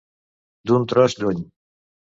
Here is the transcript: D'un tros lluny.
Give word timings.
D'un 0.71 0.81
tros 0.93 1.19
lluny. 1.21 1.47